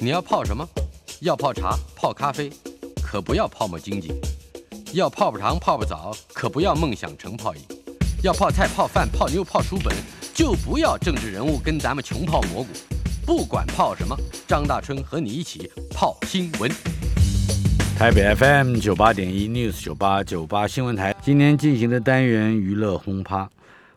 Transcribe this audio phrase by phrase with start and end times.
[0.00, 0.64] 你要泡什么？
[1.22, 2.48] 要泡茶、泡咖啡，
[3.02, 4.12] 可不要泡沫经济；
[4.92, 7.60] 要泡泡糖、泡泡澡，可不要梦想成泡影；
[8.22, 9.92] 要泡菜、泡饭、泡妞、泡书本，
[10.32, 12.68] 就不要政治人物跟咱们穷泡蘑菇。
[13.26, 14.16] 不管泡什么，
[14.46, 16.70] 张大春和你一起泡新闻。
[17.98, 23.50] 台北 FM 九八点一 News 九八九八新闻台，今天进行的单元娱乐轰趴，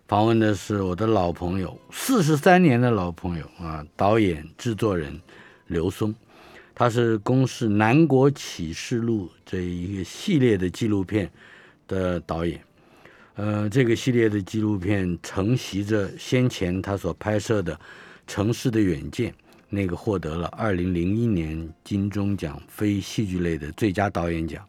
[0.08, 5.22] 访问的是我的老朋友，四十三年的老朋友啊，导演、制作人
[5.72, 6.14] 刘松，
[6.76, 11.32] 他是公示《南国启示录》这一个系列的纪录片
[11.88, 12.62] 的导演。
[13.36, 17.74] 呃，这个系列的纪录片承袭着先前他所拍摄的
[18.28, 19.32] 《城市的远见》。
[19.74, 24.62] 那个获得了二零零一年金钟奖非戏剧类的最佳导演奖，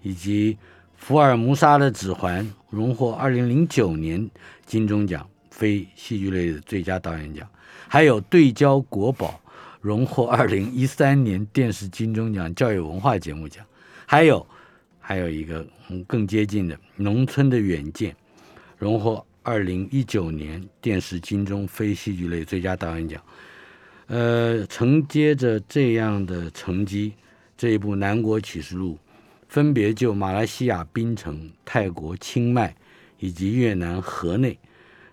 [0.00, 0.56] 以及
[0.96, 4.30] 福尔摩沙的指环荣获二零零九年
[4.64, 7.44] 金钟奖非戏剧类的最佳导演奖，
[7.88, 9.40] 还有对焦国宝
[9.84, 13.62] 荣获二零一三年电视金钟奖教育文化节目奖，
[14.06, 14.46] 还有
[14.98, 15.62] 还有一个
[16.06, 18.16] 更接近的农村的远见
[18.78, 23.22] 荣获二零一九年电视金钟非戏剧类最佳导演奖。
[24.06, 27.12] 呃，承接着这样的成绩，
[27.54, 28.94] 这一部《南国启示录》
[29.48, 32.74] 分别就马来西亚槟城、泰国清迈
[33.18, 34.58] 以及越南河内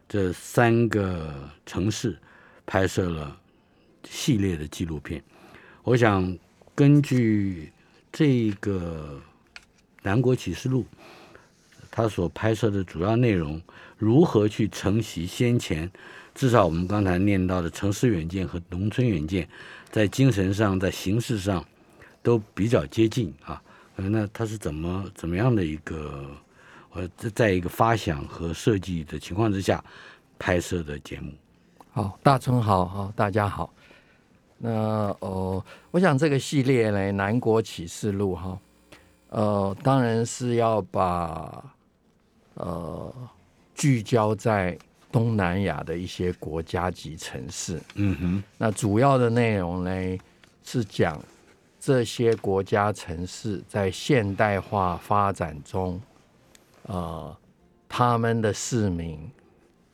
[0.08, 2.17] 这三个城市
[2.66, 3.38] 拍摄了
[4.12, 5.23] 系列的纪录片。
[5.84, 6.38] 我想
[6.76, 7.72] 根据
[8.12, 9.22] 这个
[10.03, 10.81] 《南国启示录》，
[11.90, 13.59] 它所拍摄的主要内容，
[13.98, 15.90] 如何去承袭先前。
[16.36, 19.48] 至少我们刚才念到的城市远见和农村远见，
[19.90, 21.66] 在精神上、在形式上
[22.22, 23.62] 都比较接近啊。
[23.96, 26.30] 那它是怎么怎么样的一个
[26.92, 29.84] 呃，在一个发想和设计的情况之下
[30.38, 31.31] 拍摄的节目？
[31.92, 33.73] 好，大春好，好，大家好。
[34.62, 38.59] 那哦，我想这个系列呢，《南国启示录》哈，
[39.30, 41.63] 呃，当然是要把
[42.56, 43.13] 呃
[43.75, 44.78] 聚焦在。
[45.13, 50.18] 东南亚的一些国家级城市，嗯哼，那主要的内容呢
[50.64, 51.22] 是讲
[51.81, 56.02] 这些国家城市在现代化发展中，
[56.84, 57.35] 呃，
[57.90, 59.30] 他们的市民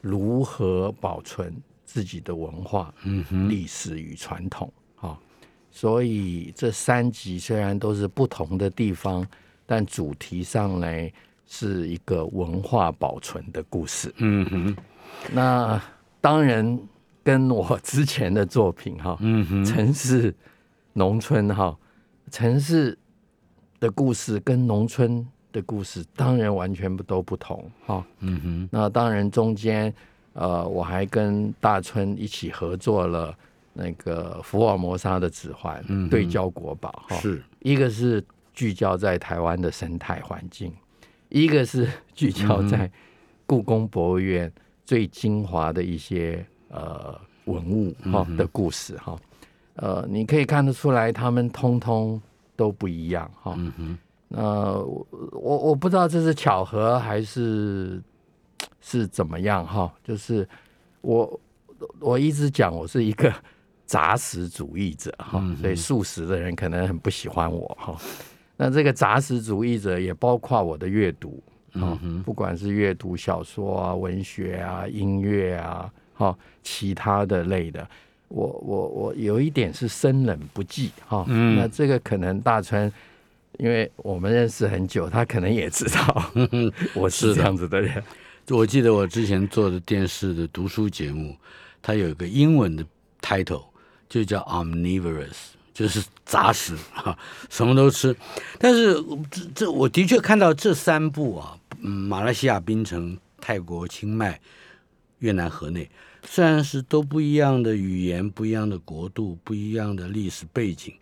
[0.01, 1.51] 如何保存
[1.87, 2.93] 自己的文化、
[3.47, 5.17] 历史与传统啊。
[5.71, 9.25] 所以这三集虽然都是不同的地方，
[9.65, 10.87] 但主题上呢
[11.47, 14.75] 是一个文化保存的故事，嗯哼。
[15.31, 15.81] 那
[16.19, 16.77] 当然
[17.23, 20.35] 跟我之前的作品哈，嗯城市、
[20.93, 21.77] 农村哈，
[22.31, 22.97] 城市
[23.79, 28.69] 的故事跟农村的故事当然完全不都不同哈，嗯哼。
[28.71, 29.93] 那当然中间
[30.37, 33.35] 呃，我还跟大春一起合作了
[33.73, 40.71] 那个福尔摩沙的指环对焦国宝哈，是一个是聚焦在台湾的生态环境，
[41.29, 42.89] 一个是 聚焦在
[43.45, 44.51] 故宫博物院。
[44.85, 49.19] 最精华的一些呃文物哈的故事哈，
[49.75, 52.21] 呃，你可以看得出来，他们通通
[52.55, 53.53] 都不一样哈。
[53.57, 53.97] 嗯
[54.29, 58.01] 我我不知道这是巧合还是
[58.87, 59.91] 是怎么样哈。
[60.03, 60.47] 就是
[61.01, 61.39] 我
[61.99, 63.33] 我一直讲我是一个
[63.85, 67.97] 杂食主义者哈，所以素食的人可能很不喜欢我哈。
[68.55, 71.43] 那这个杂食主义者也包括我的阅读。
[71.79, 77.87] 嗯不管是阅读小说啊、文学啊、音乐啊，哈，其他的类的，
[78.29, 81.23] 我我我有一点是生冷不忌哈。
[81.27, 82.91] 嗯，那这个可能大川，
[83.59, 86.31] 因为我们认识很久，他可能也知道
[86.95, 88.03] 我是这样子的人。
[88.49, 91.35] 我记得我之前做的电视的读书节目，
[91.81, 92.85] 它有一个英文的
[93.21, 93.65] title，
[94.07, 95.35] 就叫 Omnivorous。
[95.73, 97.15] 就是杂食哈，
[97.51, 98.15] 什么都吃。
[98.57, 98.95] 但是
[99.29, 104.41] 这这我的确看到这三部啊，嗯，马来西亚槟城、泰国清迈、
[105.19, 105.87] 越南河内，
[106.23, 110.95] 虽然是都不一样的语言、不一样的国度、不一样的历史背景，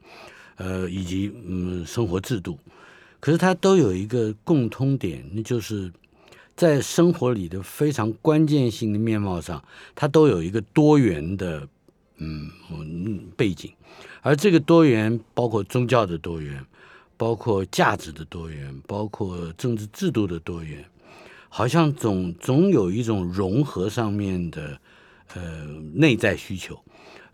[0.58, 2.60] 呃，以及嗯生活制度，
[3.22, 5.90] 可是它都有一个共通点，那就是
[6.56, 9.64] 在生活里的非常关键性的面貌上，
[9.94, 11.68] 它都有一个多元的
[12.18, 12.50] 嗯
[13.36, 13.72] 背景。
[14.22, 16.66] 而这个多元包括宗教的多元，
[17.18, 20.84] 包括价值的多元，包括政治制度的多元，
[21.50, 24.80] 好像总总有一种融合上面的
[25.34, 26.80] 呃内在需求。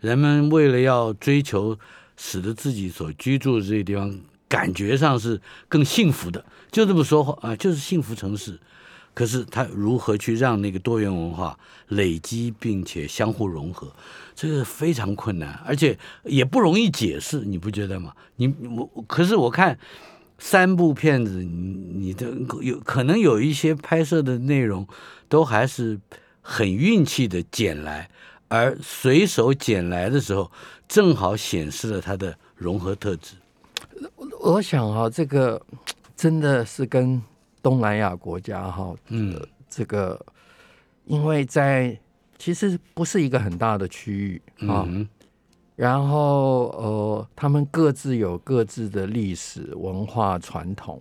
[0.00, 1.78] 人们为了要追求
[2.16, 8.58] 使得自己所居住的这个地方感觉上是更幸福的，就这么说话啊，就是幸福城市。
[9.14, 13.92] 可是他如何去让那个多元文化累积并且相互融合，
[14.34, 18.14] 这个非常困难，而且也不容易解释，你不觉得吗？
[18.36, 19.78] 你我可是我看
[20.38, 22.32] 三部片子，你你的
[22.62, 24.86] 有可能有一些拍摄的内容
[25.28, 26.00] 都还是
[26.40, 28.08] 很运气的捡来，
[28.48, 30.50] 而随手捡来的时候，
[30.88, 33.34] 正好显示了它的融合特质。
[34.40, 35.60] 我想啊、这个
[36.16, 37.22] 真的是跟
[37.62, 39.40] 东南亚国家哈、嗯。
[39.68, 40.20] 这个
[41.06, 41.98] 因为在
[42.36, 45.08] 其实不是一个很大的区域啊，嗯
[45.74, 51.00] 然后呃，他们各自有各自的历史文化传统，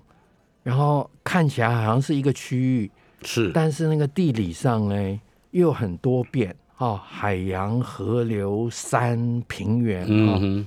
[0.63, 2.92] 然后看起来好像是一个区域，
[3.24, 3.52] 是。
[3.54, 5.22] 但是那个地理上呢
[5.52, 10.66] 又很多变哦，海洋、河流、山、平原啊、嗯哼。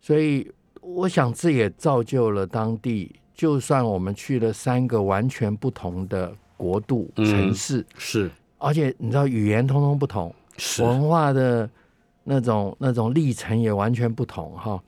[0.00, 0.50] 所以
[0.80, 11.68] 我想这也造就了当地，就算我们去了三个完全不同的国度、嗯城市，是而且你知道语言通通不同，是文化的
[12.24, 14.82] 那种那种历程也完全不同哈。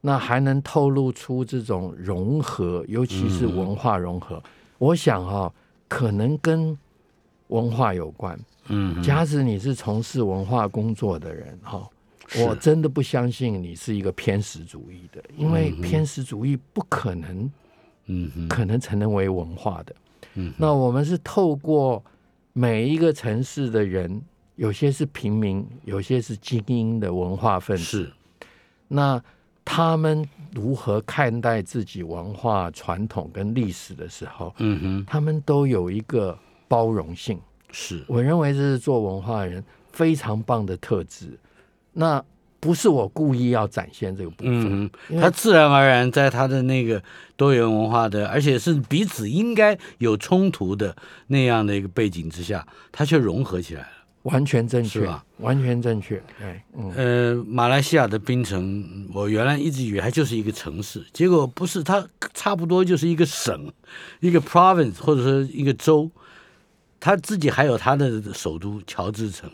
[0.00, 4.40] 那还能透露出这种融合，尤其是文化融合。
[4.78, 5.52] 我想哈、
[5.88, 6.78] 可能跟
[7.48, 8.38] 文化有关。
[8.68, 11.88] 嗯假使你是从事文化工作的人哈，
[12.28, 17.50] 是我真的不相信你是一个偏食主义的，因为偏食主义不可能
[18.08, 19.94] 嗯哼可能成为文化的。
[20.34, 22.04] 嗯那我们是透过
[22.52, 24.20] 每一个城市的人，
[24.56, 28.12] 有些是平民，有些是精英的文化分子，是
[28.88, 29.22] 那
[29.64, 37.40] 他们如何看待自己文化传统跟历史的时候，嗯哼他们都有一个包容性。
[37.70, 39.62] 是我认为这是做文化人
[39.92, 41.38] 非常棒的特质。
[41.92, 42.24] 那
[42.60, 47.02] 不是我故意要展现这个部分，嗯他自然而然在他的那个
[47.36, 50.96] 多元文化的，而且是彼此应该有冲突的
[51.28, 53.88] 那样的一个背景之下，他却融合起来了。
[54.24, 56.20] 完全正确是吧，完全正确。
[56.38, 63.72] 对，嗯，呃，马来西亚的槟城，我原来一直以为它就是一个城市，结果不是，它差不多就是一个省，
[64.20, 66.10] 一个 province 或者说一个州，
[66.98, 69.48] 它自己还有它的首都乔治城，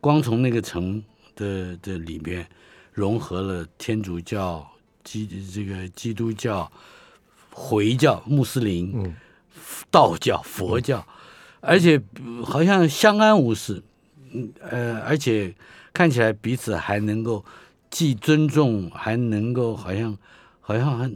[0.00, 1.02] 光从那个城
[1.34, 2.46] 的的里面
[2.92, 4.66] 融合了天主教、
[5.02, 6.70] 基这个基督教、
[7.50, 9.14] 回教、穆斯林、嗯
[9.90, 11.06] 道教、佛教，
[11.60, 13.82] 而且呃好像相安无事，
[14.32, 15.54] 嗯呃，而且
[15.92, 17.44] 看起来彼此还能够
[17.88, 20.18] 既尊重，还能够好像
[20.60, 21.10] 好像还，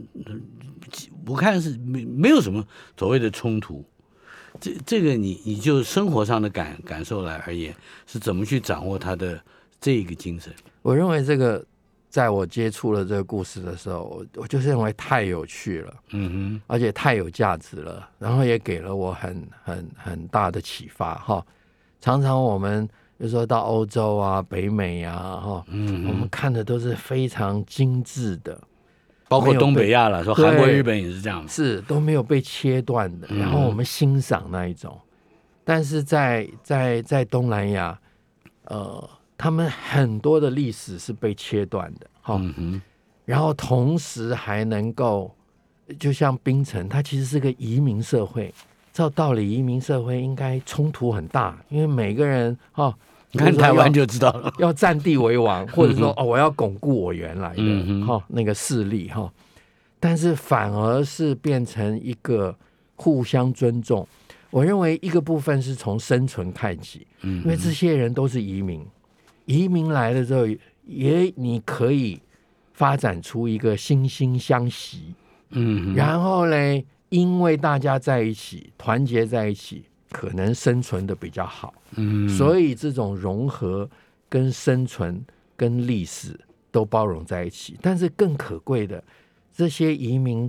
[1.27, 2.65] 我看是没没有什么
[2.97, 3.85] 所谓的冲突。
[4.59, 7.75] 这这个你你就生活上的感感受来而言，
[8.07, 9.39] 是怎么去掌握它的
[9.79, 10.53] 这个精神？
[10.81, 11.63] 我认为这个，
[12.09, 21.45] 在我接触了这个故事的时候，我我就是认为太有趣了，嗯哼而且太有价值了，然后也给了我很很很大的启发哈。
[22.01, 22.87] 常常我们
[23.19, 28.59] 就说到欧洲啊、北美啊哈，嗯我们看的都是非常精致的，
[29.27, 31.47] 包括东北亚了，说韩国、日本也是这样嘛。
[31.49, 34.97] 是都没有被切断的，嗯然后我们欣赏那一种。
[35.65, 37.99] 但是在在在东南亚，
[38.63, 42.81] 呃，他们很多的历史是被切断的，哈、嗯，
[43.23, 45.33] 然后同时还能够，
[45.97, 48.53] 就像冰城，它其实是个移民社会。
[48.91, 52.93] 照道理，移民社会应该冲突很大，因为每个人哈，
[53.31, 54.51] 你看台湾就知道了。
[54.59, 59.31] 要占地为王， 或者说哦，我要巩固我原来的哈、那个势力哈，
[60.01, 62.53] 但是反而是变成一个
[62.95, 64.05] 互相尊重。
[64.49, 68.85] 我认为一个部分是从生存看起，嗯因为这些人都是移民，
[69.49, 70.45] 移民来了之后，
[70.85, 72.21] 也你可以
[72.71, 75.15] 发展出一个惺惺相惜，
[75.49, 81.73] 嗯，然后呢，因为大家在一起，团结在一起，可能生存的比较好。
[81.95, 83.89] 嗯，所以这种融合、
[84.29, 85.25] 跟生存、
[85.57, 86.39] 跟历史
[86.69, 87.75] 都包容在一起。
[87.81, 89.03] 但是更可贵的，
[89.51, 90.47] 这些移民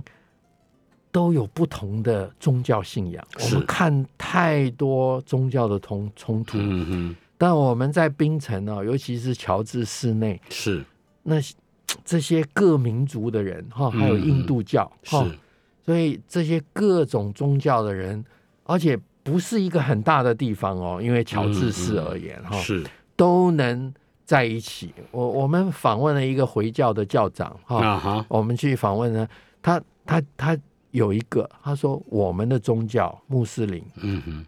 [1.11, 3.27] 都有不同的宗教信仰。
[3.33, 10.85] 我是们看太多宗教的冲冲突，嗯哼，但我们在槟城啊，尤其是乔治市内，是。
[11.23, 11.37] 那
[12.05, 15.39] 这些各民族的人哈，还有印度教哈，是，
[15.83, 18.23] 所以这些各种宗教的人，
[18.63, 22.85] 而且不是一个很大的地方哦，因为乔治市而言哈，是。
[23.15, 23.91] 都能
[24.23, 24.93] 在一起。
[25.09, 29.27] 我我们访问了一个回教的教长哈，我们去访问呢，
[29.63, 30.55] 他他他
[30.91, 34.45] 有一个，他说我们的宗教穆斯林嗯哼，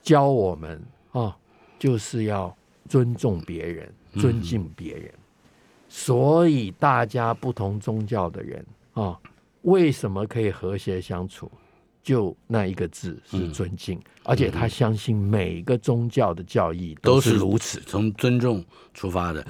[0.00, 0.82] 教我们
[1.12, 1.36] 啊，
[1.78, 2.54] 就是要
[2.88, 5.12] 尊重别人，尊敬别人。
[5.88, 8.64] 所以大家不同宗教的人
[8.94, 9.18] 啊，
[9.62, 11.50] 为什么可以和谐相处？
[12.02, 17.80] 就那一个字是嗯尊敬，而且他相信每个宗教的教义是都是如此。
[17.80, 18.64] 从尊重
[18.94, 19.44] 出发的。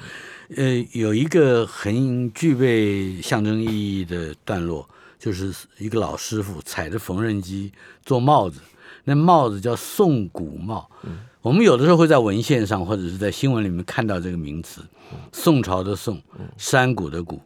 [0.57, 7.71] 呃，有一个很具备象征意义的段落，就是一个老师傅踩着缝纫机
[8.03, 8.63] 做帽子，
[9.05, 10.91] 那帽子叫宋古帽。
[11.47, 14.83] 我们有的时候会在文献上或者是在新闻里面看到这个名词，
[15.31, 16.21] 宋朝的宋，
[16.57, 17.41] 山谷的谷。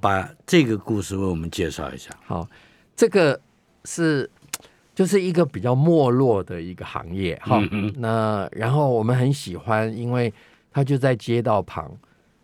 [0.00, 2.10] 把这个故事为我们介绍一下。
[2.24, 2.48] 好，
[2.96, 3.38] 这个
[3.84, 4.30] 是
[4.94, 7.62] 就是一个比较没落的一个行业哈。
[7.96, 10.32] 那然后我们很喜欢，因为
[10.72, 11.94] 它就在街道旁，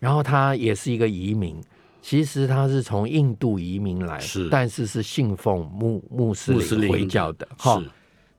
[0.00, 1.58] 然后它也是一个移民。
[2.02, 7.82] 其实他是从印度移民来，是但是是信奉穆穆斯林林回教的哈。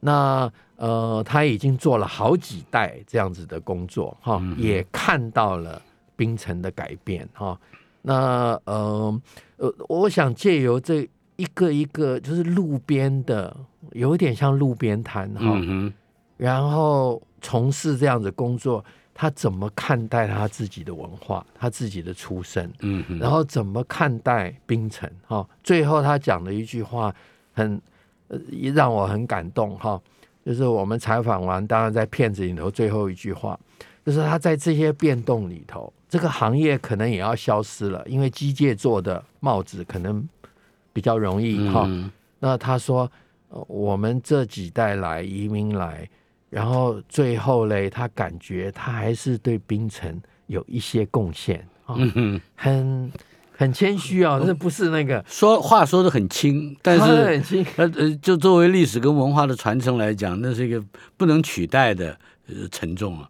[0.01, 5.81] 是，那呃，他已经做了好几代这样子的工作哈，嗯也看到了
[6.15, 7.57] 冰城的改变哈。
[8.01, 9.21] 那呃
[9.57, 13.55] 呃，我想借由这一个一个就是路边的，
[13.91, 15.93] 有点像路边摊哈，嗯，
[16.37, 25.07] 然后从事这样子工作，他怎么看待他自己的文化，他自己的出身，嗯哼，然后怎么看待冰城？
[25.27, 27.13] 哈、最后他讲了一句话
[27.53, 27.79] 很，呃，
[28.49, 30.01] 也让我很感动哈、
[30.45, 33.59] 就是我们采访完，当然在片子里头最后一句话，
[34.05, 40.27] 就是他在这些变动里头，这个行业可能也要消失了，因为机械做的帽子可能
[40.93, 42.11] 比较容易哈、嗯。
[42.39, 43.09] 那他说，
[43.49, 46.09] 呃我们这几代来移民来，
[46.49, 53.11] 然后最后嘞，他感觉他还是对冰城有一些贡献啊、嗯，很
[53.61, 60.83] 很谦虚啊，这不是那个，说话说的很轻，但是很轻呃呃，就作为历史跟文化的传承来讲，那是一个
[61.15, 63.29] 不能取代的呃沉重啊。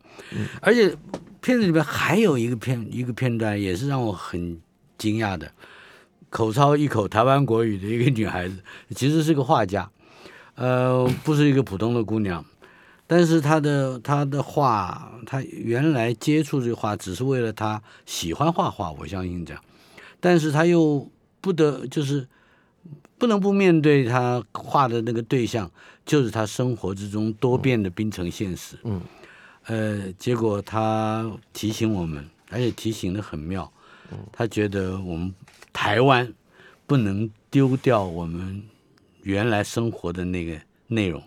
[0.61, 0.95] 而且
[1.41, 4.57] 片子里面还有一个片一个片段，也是让我很
[4.97, 5.51] 惊讶的，
[6.29, 8.55] 口操一口台湾国语的一个女孩子，
[8.95, 9.91] 其实是个画家，
[10.55, 12.45] 呃，不是一个普通的姑娘。
[13.05, 19.61] 但是她的她的画，她原来接触这个画只是为了她喜欢画画，我相信这样。
[20.21, 21.11] 但是他又
[21.41, 22.25] 不得就是
[23.17, 25.69] 不能不面对他画的那个对象，
[26.05, 28.77] 就是他生活之中多变的冰城现实。
[28.83, 29.01] 嗯，
[29.65, 33.69] 呃，结果他提醒我们，而且提醒的很妙。
[34.31, 35.33] 他觉得我们
[35.71, 36.33] 台湾
[36.85, 38.61] 不能丢掉我们
[39.23, 41.23] 原来生活的那个内容，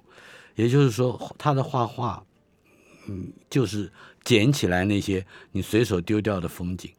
[0.55, 2.23] 也就是说，他的画画，
[3.09, 3.91] 嗯，就是
[4.23, 6.91] 捡起来那些你随手丢掉的风景。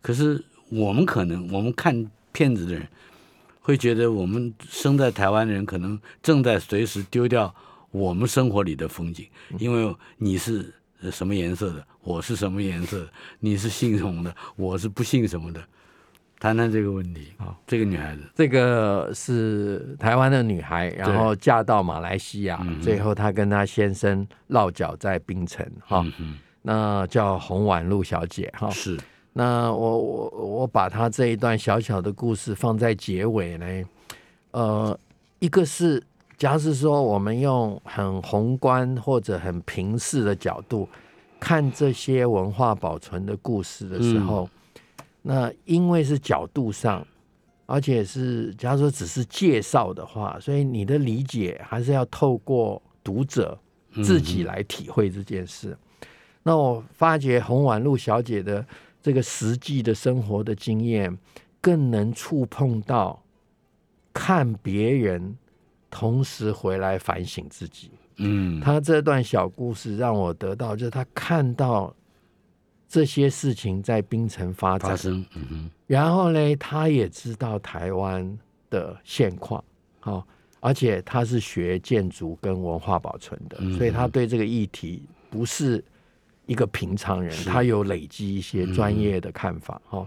[0.00, 0.42] 可是
[0.74, 2.86] 我们可能，我们看片子的人。
[3.66, 7.54] 会觉得我们生在台湾的人可能正在随时丢掉
[7.90, 9.26] 我们生活里的风景，
[9.58, 13.08] 因为你是呃什么颜色的，我是什么颜色的，
[13.40, 15.64] 你是姓什么的，我是不姓什么的。
[16.38, 28.68] 谈谈这个问题啊，这个女孩子，这个是台湾的女孩，然后嫁到马来西亚，最后她跟她先生落脚在槟城哈，嗯那叫洪婉露小姐哈，。
[28.68, 28.98] 是，
[29.36, 33.88] 那我我我把他这一段小小的故事放在结尾呢，
[34.52, 34.98] 呃，
[35.40, 36.00] 一个是，
[36.38, 40.88] 假使说我们用很宏观或者很平视的角度
[41.40, 44.48] 看这些文化保存的故事的时候，
[45.22, 47.04] 那因为是角度上，
[47.66, 53.58] 而且是假如说只是介绍的话，所以你的理解还是要透过读者
[54.04, 55.76] 自己来体会这件事。
[56.44, 58.64] 那我发觉洪婉露小姐的
[59.04, 61.14] 这个实际的生活的经验，
[61.60, 63.22] 更能触碰到
[64.14, 65.36] 看别人，
[65.90, 67.90] 同时回来反省自己。
[68.16, 71.94] 嗯，他这段小故事让我得到，就是他看到
[72.88, 74.92] 这些事情在冰城发展。
[74.92, 78.38] 发，生，嗯哼，然后呢，他也知道台湾
[78.70, 79.62] 的现况，
[80.00, 80.26] 好、
[80.60, 85.84] 而且他是学建筑跟文化保存的，嗯所以他对这个议题不是
[86.46, 90.06] 一个平常人，他有累积一些专业的看法，哈、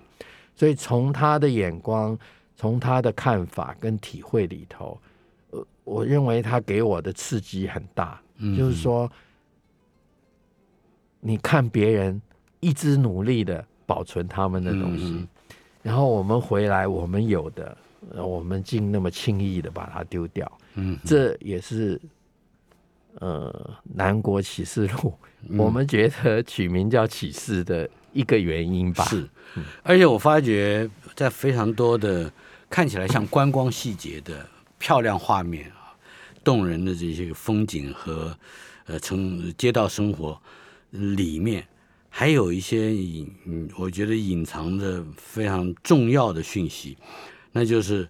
[0.56, 2.17] 所以从他的眼光，
[2.56, 5.00] 从他的看法跟体会里头，
[5.51, 8.56] 呃，我认为他给我的刺激很大，嗯。
[8.56, 9.12] 就是说，
[11.20, 12.22] 你看别人
[12.60, 15.27] 一直努力的保存他们的东西，嗯
[15.84, 17.77] 然后我们回来，我们有的，
[18.12, 22.00] 呃我们竟那么轻易的把它丢掉，嗯，这也是
[23.20, 24.98] 呃《南国启示录》
[25.50, 29.06] 嗯我们觉得取名叫启示的一个原因吧。
[29.06, 29.28] 是，
[29.84, 32.32] 而且我发觉在非常多的
[32.70, 34.46] 看起来像观光细节的
[34.80, 35.94] 漂亮画面啊，
[36.44, 38.36] 动人的这些个风景和
[38.86, 40.40] 呃城街道生活
[40.90, 41.66] 里面，
[42.10, 46.98] 还有一些隐，嗯，我觉得隐藏着非常重要的讯息，
[47.52, 48.08] 那就是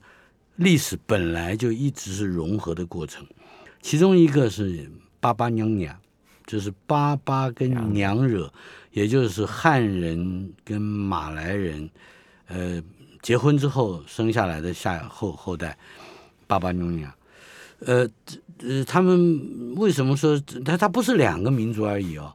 [0.55, 3.25] 历史本来就一直是融合的过程。
[3.81, 5.95] 其中一个是巴巴娘娘，
[6.45, 8.51] 就是巴巴跟娘惹，
[8.91, 11.89] 也就是汉人跟马来人，
[12.47, 12.81] 呃，
[13.21, 15.77] 结婚之后生下来的下后后代，
[16.47, 17.11] 巴巴娘娘。
[17.79, 18.09] 呃，
[18.59, 22.33] 呃，他们为什么说他他不是两个民族而已哦？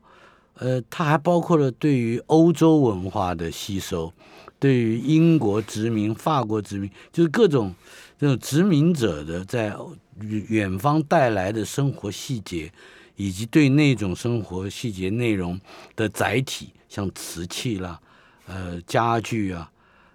[0.54, 4.12] 呃，它还包括了对于欧洲文化的吸收，
[4.60, 7.74] 对于英国殖民、法国殖民，就是各种
[8.16, 9.74] 这种殖民者的在
[10.20, 12.72] 远方带来的生活细节，
[13.16, 15.60] 以及对那种生活细节内容
[15.96, 18.00] 的载体，像瓷器啦、
[18.46, 19.70] 呃家具啊、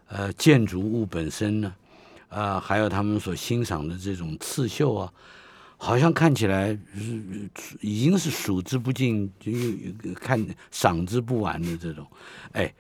[0.08, 1.74] 呃建筑物本身呢，
[2.30, 5.14] 啊，还有他们所欣赏的这种刺绣啊。
[5.80, 7.22] 好像看起来是
[7.82, 9.52] 已经是数之不尽，就
[10.16, 12.04] 看赏之不完的这种，
[12.54, 12.74] 哎，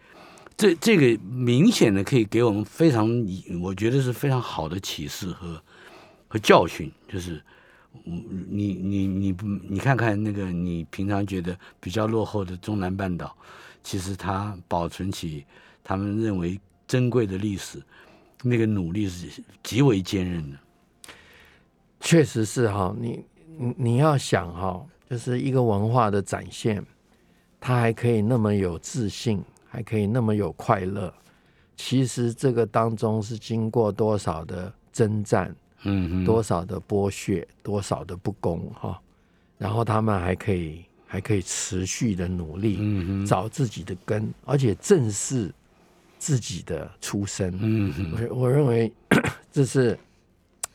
[0.57, 3.07] 这这个明显的可以给我们非常，
[3.62, 5.62] 我觉得是非常好的启示和
[6.27, 7.41] 和教训，就是
[8.03, 9.36] 你你你
[9.67, 13.36] 你看看那个你平常觉得比较落后的中南半岛，
[13.84, 15.46] 其实它保存起
[15.84, 17.81] 他们认为珍贵的历史，
[18.43, 20.57] 那个努力是极为坚韧的。
[22.00, 23.25] 确实是哈，你
[23.57, 26.86] 你你要想哈，就是一个文化的展现，
[27.60, 31.12] 它还可以那么有自信，还可以那么有快乐。
[31.75, 39.00] 其实这个当中是经过多少的征战，嗯，多少的剥削，多少的不公哈，
[39.57, 45.53] 然后他们还可以还可以持续的努力，嗯找自己的根，而且正视
[46.17, 47.57] 自己的出身。
[47.62, 47.93] 嗯
[48.29, 48.91] 我我认为
[49.51, 49.98] 这是。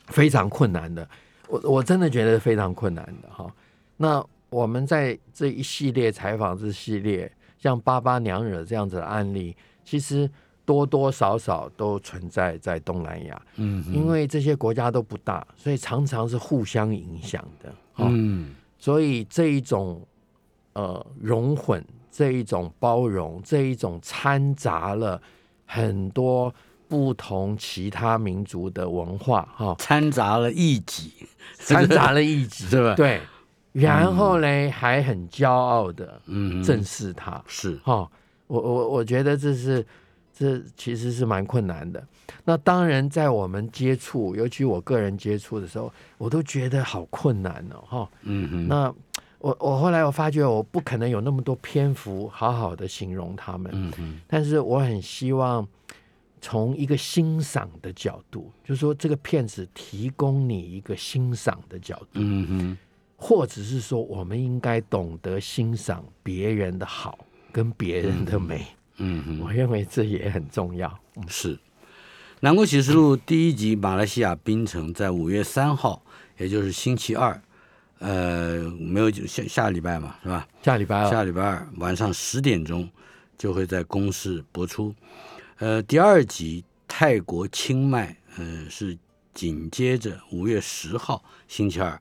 [0.07, 1.07] 非常困难的，
[1.47, 3.49] 我我真的觉得非常困难的哈。
[3.95, 9.55] 那我们在这一系列采访这系列，像巴巴娘惹这样子的案例，
[9.85, 10.29] 其实
[10.65, 13.41] 多多少少都存在在东南亚。
[13.55, 17.73] 嗯，因为这些国家都不大，所以常常是互相影响的。
[17.97, 20.01] 嗯，所以这一种
[20.73, 25.21] 呃融混，这一种包容，这一种掺杂了
[25.65, 26.53] 很多。
[26.85, 31.11] 不同其他民族的文化，哈，掺杂了异己，
[31.57, 32.93] 掺杂了异己， 是吧？
[32.93, 33.19] 对，
[33.71, 38.07] 然后呢，还很骄傲的，嗯，正视他，是哈。
[38.45, 39.83] 我我我觉得这是
[40.33, 42.05] 这其实是蛮困难的。
[42.43, 48.09] 那当然，在我们接触，尤其我个人接触的时候，我都觉得好困难哦，哈。
[48.23, 48.67] 嗯哼。
[48.67, 48.93] 那
[49.39, 54.19] 我我后来我发觉，我不可能有那么多篇幅好好的形容他们，嗯哼。
[54.27, 55.67] 但是我很希望。
[56.45, 62.77] 从一个欣赏的角度，就是说这个片子提供你一个欣赏的角度，嗯哼，
[63.15, 67.17] 或者是说我们应该懂得欣赏别人的好
[67.49, 68.65] 跟别人的美，嗯
[68.97, 70.99] 哼，我认为这也很重要。
[71.27, 71.55] 是
[72.41, 76.03] 《南国启示录》第一集，马来西亚槟城在五月三号，
[76.37, 77.41] 也就是星期二，
[77.99, 80.47] 呃，没有下下礼拜嘛，是吧？
[80.61, 82.89] 下礼拜二，下礼拜二晚上十点钟
[83.37, 84.93] 就会在公视播出。
[85.57, 88.97] 呃，第二集泰国清迈，呃，是
[89.33, 91.99] 紧接着五月十号星期二，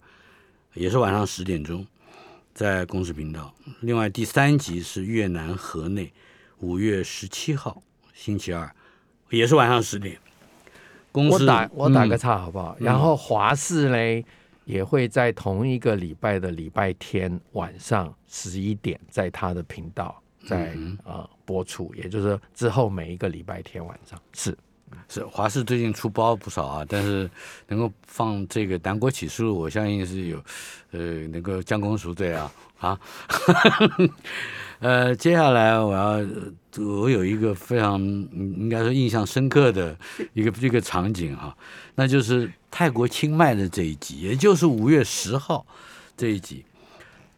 [0.74, 1.86] 也是晚上十点钟，
[2.52, 3.54] 在公视频道。
[3.80, 6.12] 另外第三集是越南河内，
[6.62, 7.82] 五月十七号
[8.14, 8.72] 星期二，
[9.30, 10.16] 也是晚上十点。
[11.10, 12.76] 公我打我打个岔好不好？
[12.78, 14.24] 然后华视嘞
[14.64, 20.18] 也会在同一个礼拜的礼拜天晚上十一点，在他的频道。
[20.44, 24.56] 在啊播出，也就是之后每一个礼拜天晚上是
[25.08, 27.30] 是华视最近出包不少啊，但是
[27.68, 30.42] 能够放这个《南国启示录》，我相信是有
[30.90, 30.98] 呃
[31.28, 33.00] 能够将功赎罪啊啊。
[34.80, 36.18] 呃，接下来我要
[36.84, 39.96] 我有一个非常应该说印象深刻的
[40.34, 41.56] 一个一个场景哈，
[41.94, 45.64] 那就是泰国清迈的这一集，也就是五月十号
[46.16, 46.64] 这一集。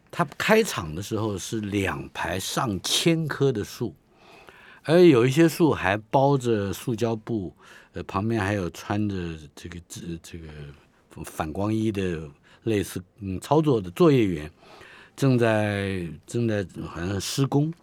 [0.09, 3.93] 它开场的时候是两排上千棵的树，
[4.83, 7.53] 而有一些树还包着塑胶布，
[7.93, 9.15] 呃，旁边还有穿着
[9.53, 10.47] 这个这这个
[11.25, 12.27] 反光衣的
[12.63, 14.49] 类似嗯操作的作业员，
[15.15, 17.73] 正在正在好像施工，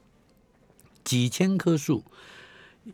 [1.02, 2.04] 几千棵树，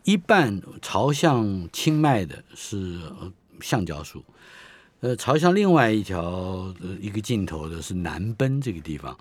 [0.04, 3.00] 一半朝向清迈的是
[3.60, 4.24] 橡胶树。
[5.00, 9.16] 呃，朝向另外一条一个尽头的是南奔这个地方，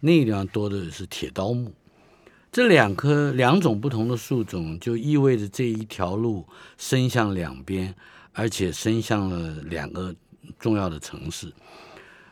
[0.00, 1.72] 那个地方多的是铁刀木。
[2.52, 6.44] 这两棵两种不同的树种，就意味着这一条路
[6.76, 7.94] 伸向两边，
[8.32, 10.12] 而且伸向了两个
[10.58, 11.52] 重要的城市。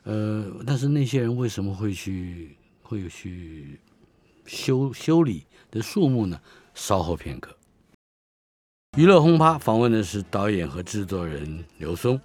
[0.09, 3.79] 呃，但是那些人为什么会去会去
[4.47, 6.41] 修修理的树木呢？
[6.73, 7.55] 稍后片刻。
[8.97, 12.19] 娱乐轰趴访问的是导演和制作人刘松。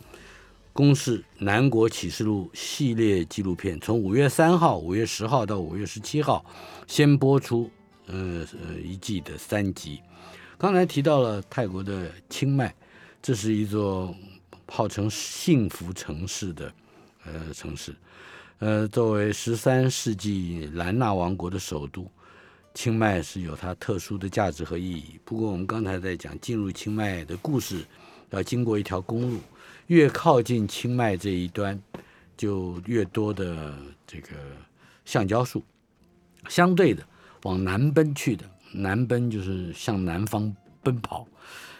[0.72, 6.43] 公示南国启示录系列纪录片，从五月三号、五月十号到五月十七号，
[6.88, 7.69] 先播出，
[8.06, 10.00] 呃呃一季的三集。
[10.58, 12.74] 刚才提到了泰国的清迈，
[13.22, 14.15] 这是一座
[14.67, 16.74] 号称幸福城市的
[17.26, 17.94] 呃城市，
[18.60, 22.10] 呃，作为十三世纪兰纳王国的首都，
[22.74, 25.20] 清迈是有它特殊的价值和意义。
[25.24, 27.86] 不过我们刚才在讲进入清迈的故事，
[28.32, 29.40] 要经过一条公路。
[29.88, 31.80] 越靠近清迈这一端，
[32.38, 34.30] 就越多的这个
[35.04, 35.62] 橡胶树。
[36.48, 37.06] 相对的，
[37.44, 41.28] 往南奔去的，南奔就是向南方奔跑。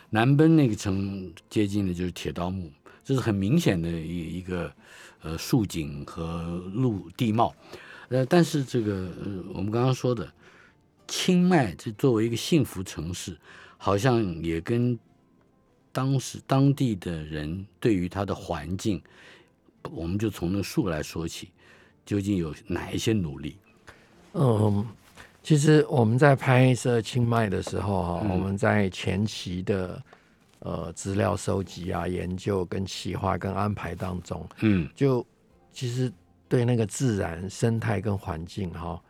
[0.10, 2.70] 南奔那个城接近的就是铁道木，
[3.06, 4.72] 这是很明显的一一个
[5.24, 7.56] 呃树景和陆地貌。
[8.10, 10.32] 呃，但是这个呃我们刚刚说的
[11.08, 13.38] 清迈，这作为一个幸福城市，
[13.78, 15.00] 好像也跟。
[15.96, 19.00] 当时当地的人对于它的环境，
[19.92, 21.52] 我们就从那树来说起，
[22.04, 23.58] 究竟有哪一些努力？
[24.34, 24.84] 嗯，
[25.44, 30.04] 其实我们在拍摄清迈的时候哈，我们在前期的
[30.64, 35.26] 呃资料收集啊、研究跟企划跟安排当中，嗯，就
[35.72, 36.12] 其实
[36.50, 39.02] 对那个自然生态跟环境哈，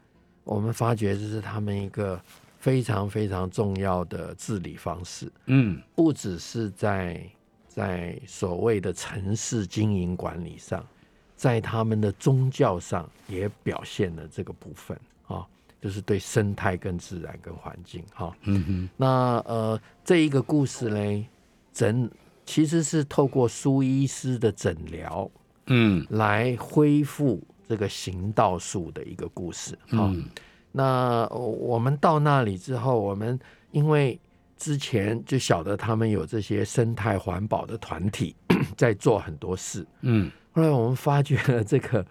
[0.43, 2.21] 我们发觉这是他们一个。
[2.63, 7.21] 非常非常重要的治理方式，嗯，不只是在
[7.67, 10.81] 在所谓的城市经营管理上，
[11.35, 15.45] 在他们的宗教上也表现了这个部分啊，
[15.81, 19.07] 就是对生态跟自然跟环境哈，嗯哼，那
[19.39, 21.25] 呃这一个故事呢，
[21.73, 22.09] 诊
[22.45, 25.29] 其实是透过苏医师的诊疗，
[25.67, 30.25] 嗯，来恢复这个行道树的一个故事，嗯。
[30.75, 33.39] 那我们到那里之后，我们
[33.71, 34.19] 因为
[34.57, 38.35] 之前就晓得他们有这些生态环保的团体
[38.75, 42.03] 在做很多事，嗯，后来我们发觉了这个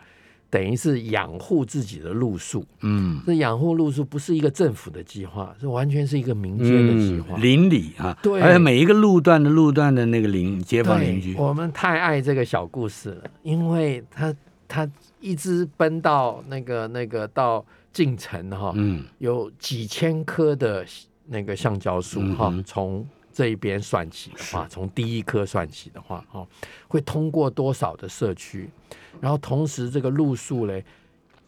[0.52, 14.34] 等于是养护自己的路数，嗯，这养护路数不是一个政府的计划，是完全是一个民间的计划，邻里啊，对，而且每一个路段的路段的那个邻街坊邻居，我们太爱这个小故事了，因为他
[14.68, 14.86] 他
[15.20, 17.64] 一直奔到那个那个到。
[17.92, 20.82] 进城哈，嗯，有几千棵的
[21.26, 26.42] 那个橡胶树哈，从这一边算起的话，从第一棵算起的话，哈，
[26.88, 28.70] 会通过多少的社区？
[29.20, 30.84] 然后同时这个路树嘞，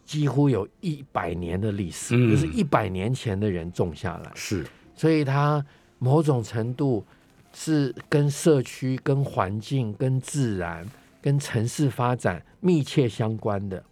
[0.05, 5.65] 几乎有一百年的历史，就是一百年前的人种下来，是，所以它
[5.99, 7.05] 某种程度
[7.53, 10.85] 是跟社区、跟环境、跟自然、
[11.21, 13.83] 跟城市发展密切相关的。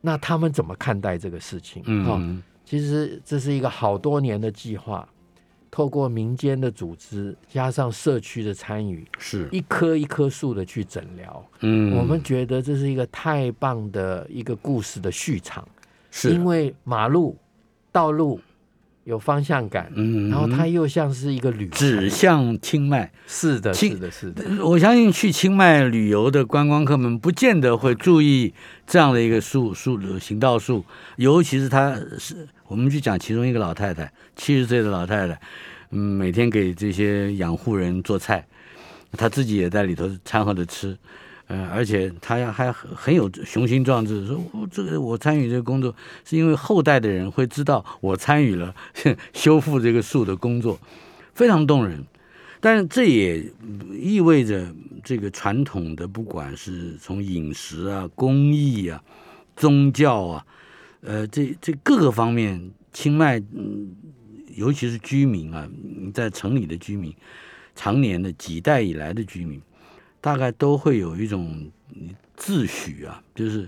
[0.00, 1.82] 那他们怎么看待这个事情？
[1.86, 5.06] 嗯，其实这是一个好多年的计划，
[5.70, 11.44] 透过民间的组织加上社区的参与，是一棵一棵树的去诊疗。
[11.60, 15.66] 嗯，我们觉得这是一个太棒的一个故事的序场，
[16.10, 17.36] 是因为马路、
[17.92, 18.40] 道路。
[19.08, 24.44] 有方向感，嗯，然后它又像是一个旅指向清迈，是的，是的，是的。
[24.62, 28.52] 我相信去清迈旅游的观光客们不见得会注意
[28.86, 30.84] 这样的一个树树行道树，
[31.16, 35.40] 尤其是他是我们去讲其中一个老太太，七十岁的老太太，
[35.90, 38.46] 嗯，每天给这些养护人做菜，
[39.12, 40.94] 她自己也在里头掺和着吃。
[41.50, 48.74] 嗯，而且他还很很有雄心壮志，说我这个我参与这个工作，是因为后代的人会知道我参与了
[49.32, 50.78] 修复这个树的工作，
[51.32, 52.04] 非常动人。
[52.60, 53.50] 但是这也
[53.98, 59.02] 意味着这个传统的，不管是从饮食啊、工艺啊、
[59.56, 60.46] 宗教啊，
[61.00, 63.40] 呃，这这各个方面，清迈，
[64.54, 65.66] 尤其是居民啊，
[66.12, 67.14] 在城里的居民，
[67.74, 69.62] 常年的几代以来的居民。
[70.28, 71.70] 大概都会有一种
[72.36, 73.66] 自诩啊，就是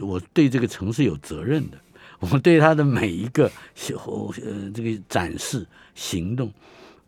[0.00, 1.78] 我对这个城市有责任的，
[2.18, 6.52] 我对它的每一个呃这个展示行动，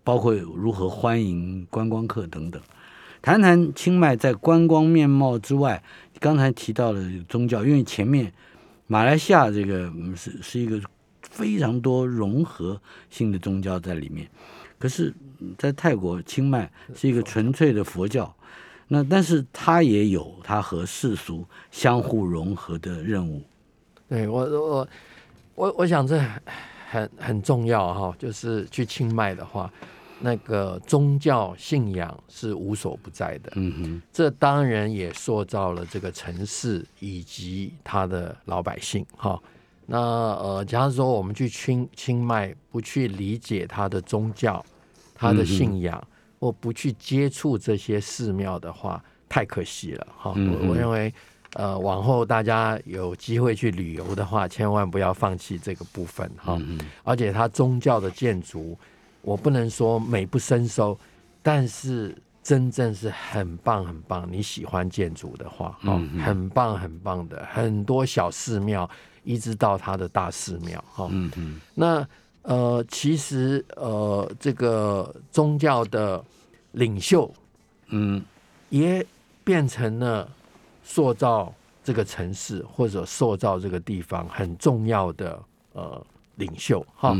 [0.04, 2.62] 包括如何欢迎观光客等等。
[3.20, 5.82] 谈谈清迈在观光面貌之外，
[6.20, 8.32] 刚才提到的宗教，因为前面
[8.86, 10.80] 马来西亚这个是是一个
[11.22, 14.30] 非常多融合性的宗教在里面，
[14.78, 15.12] 可是，
[15.58, 18.32] 在泰国清迈是一个纯粹的佛教。
[18.94, 23.40] 那但是他也有他和世俗相互融合的任务。
[24.07, 24.88] 对我我
[25.55, 26.22] 我我想这
[26.90, 29.72] 很很重要哈，就是去清迈的话，
[30.20, 33.50] 那个宗教信仰是无所不在的。
[33.55, 39.40] 嗯哼，这当然也塑造了这个城市以及他的老百姓哈。
[39.87, 44.62] 那呃，假如说我们去清清迈，不去理解他的宗教、
[45.14, 46.07] 他的信仰。
[46.42, 50.33] 或不去接触这些寺庙的话，太可惜了哈。
[50.35, 51.14] 嗯我我认为，
[51.52, 56.59] 呃，往后大家有机会去旅游的话，千万不要放弃这个部分哈。
[56.61, 58.76] 嗯而且它宗教的建筑，
[59.20, 60.98] 我不能说美不胜收，
[61.44, 64.28] 但是真正是很棒很棒。
[64.28, 68.90] 你喜欢建筑的话，哈，很棒很棒的，很多小寺庙，
[69.22, 72.05] 一直到它的大寺庙，哈、嗯嗯那
[72.42, 76.24] 呃，其实呃，这个宗教的
[76.72, 77.33] 领袖
[77.88, 78.22] 嗯。
[78.72, 79.07] 也
[79.44, 80.26] 变成了
[80.83, 81.52] 塑造
[81.85, 85.38] 这个城市或者塑造这个地方很重要的
[85.74, 86.02] 呃
[86.37, 87.14] 领袖哈。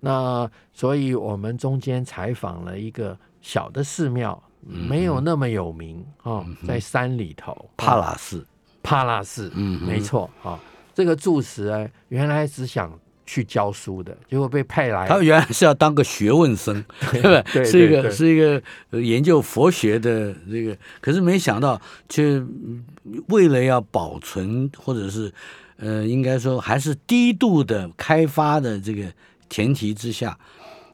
[0.00, 8.46] 那所以我们中间采访了一个小的寺庙，没有那么有名哦，在山里头，帕拉寺，
[8.82, 10.58] 帕拉寺，嗯没错啊、
[10.94, 22.82] 这个住持哎，原来只想去教书的，结果被派来他原来是要当个学问生， 对吧对是一个是一个呃研究佛学的这个，可是没想到却嗯
[23.28, 25.30] 为了要保存或者是
[25.76, 29.12] 呃，应该说还是低度的开发的这个
[29.50, 30.38] 前提之下，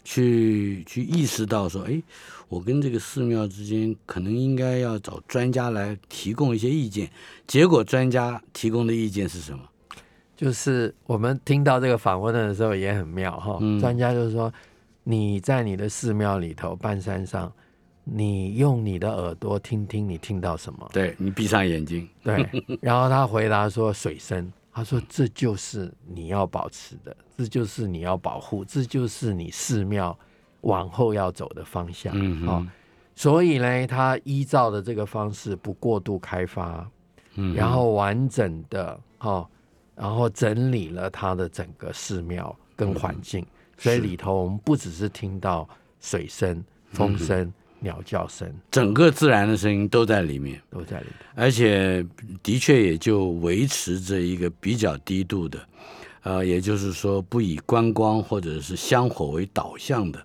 [0.03, 2.03] 去去意识到说，哎，
[2.49, 7.09] 我跟这个寺庙之间可能应该要找专家来提供一些意见。
[7.47, 9.61] 结果专家提供的意见是什么？
[10.37, 13.81] 就是我们听到这个访问的时候也很妙哈，嗯。
[13.81, 14.53] 专家就是说
[15.03, 17.53] 你在你的寺庙里头半山上，
[18.05, 22.47] 你用你的耳朵听听你听到什么，对你闭上眼睛，对，
[22.83, 30.17] 然后他回答说水声，他说这就是你要保持的，这就是你要保护，这就是你寺庙
[30.63, 32.49] 往后要走的方向，嗯哼。
[32.49, 32.67] 哦，
[33.15, 36.87] 所以呢，他依照的这个方式不过度开发，
[37.37, 39.49] 嗯然后完整的哦，
[39.97, 43.45] 然后整理了它的整个寺庙跟环境，
[43.79, 45.69] 所以里头我们不只是听到
[46.01, 50.61] 水声、风声、鸟叫声整个自然的声音都在里面。
[50.71, 51.15] 都在里面。
[51.35, 52.05] 而且
[52.43, 55.59] 的确也就维持着一个比较低度的，
[56.23, 60.25] 呃，也就是说不以观光或者是香火为导向的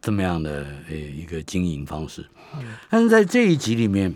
[0.00, 2.24] 这么样的呃一个经营方式。
[2.88, 4.14] 但是在这一集里面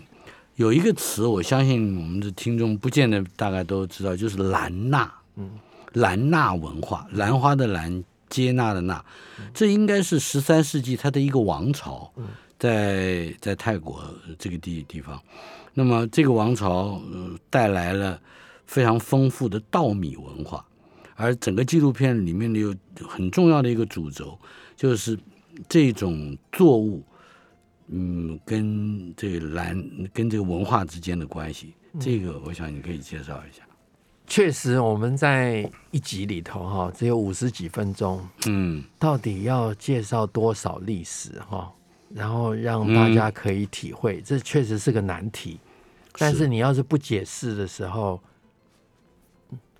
[0.55, 5.11] 有一个词，我相信我们的听众不见得大概都知道，就是兰纳。
[5.35, 5.49] 嗯，
[5.93, 9.03] 兰纳文化，兰花的兰，接纳的纳，
[9.53, 12.11] 这应该是十三世纪它的一个王朝，
[12.59, 14.03] 在在泰国
[14.37, 15.19] 这个地地方。
[15.73, 18.19] 那么这个王朝呃带来了
[18.65, 20.65] 非常丰富的稻米文化，
[21.15, 22.75] 而整个纪录片里面的有
[23.07, 24.37] 很重要的一个主轴，
[24.75, 25.17] 就是
[25.69, 27.01] 这种作物，
[27.91, 29.77] 嗯，跟这个蓝
[30.13, 31.73] 跟这个文化之间的关系。
[31.99, 33.63] 这个我想你可以介绍一下。
[34.25, 41.69] 确实，我们在一集里头哈，只有五十几分钟，嗯到底要介绍多少历史哈，
[42.13, 45.59] 然后让大家可以体会，这确实是个难题。
[46.17, 48.21] 但是你要是不解释的时候，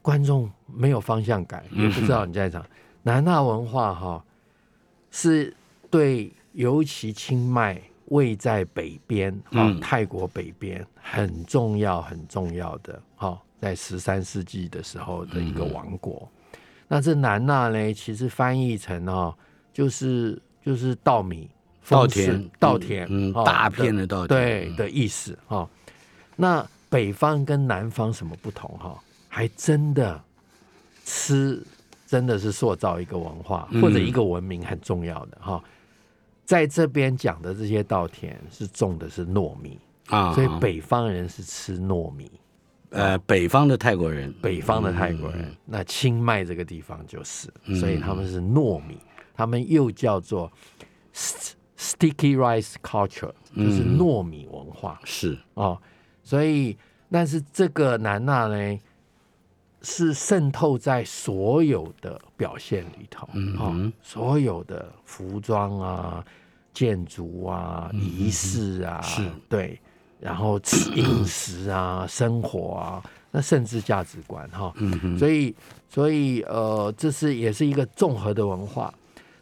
[0.01, 2.65] 观众没有方向感，也不知道你在讲。
[3.03, 4.25] 南大文化哈，
[5.11, 5.55] 是
[5.89, 16.29] 对尤其清迈位在北边哈、嗯泰国北边很重要很重要的哈、在十三世纪的时候的一个王国。
[16.87, 19.33] 那这南纳呢，其实翻译成哦，
[19.73, 21.49] 就是就是稻米、
[21.87, 24.27] 稻田稻田，嗯，哦大片的稻田，嗯。
[24.27, 25.69] 对的意思哈、哦。
[26.35, 30.21] 那北方跟南方什么不同哈、还真的
[31.05, 31.63] 吃
[32.05, 33.81] 真的是塑造一个文化嗯。
[33.81, 35.63] 或者一个文明很重要的哈、
[36.45, 42.29] 在这边讲的这些稻田是种的是糯米，啊，所以北方人是吃糯米，
[42.89, 47.47] 呃北方的泰国人，北方的泰国人，那清迈这个地方就是，
[47.79, 48.97] 所以他们是糯米，
[49.33, 50.51] 他们又叫做
[51.13, 54.99] st- sticky rice culture，就是糯米文化。
[55.05, 55.37] 是。
[55.53, 55.81] 哦，
[56.21, 56.77] 所以
[57.09, 58.79] 但是这个南纳呢，
[59.81, 66.23] 是渗透在所有的表现里头，嗯哦，所有的服装啊、
[66.73, 69.23] 建筑啊、仪式啊，是。
[69.49, 69.79] 对，
[70.19, 75.55] 然后吃饮食啊、 生活啊，那甚至价值观哈、嗯哼，所以，
[75.89, 78.93] 所以呃，这是也是一个综合的文化。